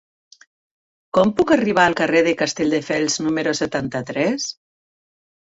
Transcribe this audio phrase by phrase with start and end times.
[1.17, 4.51] Com puc arribar al carrer de Castelldefels número setanta-tres?